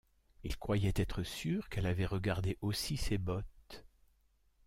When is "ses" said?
2.97-3.19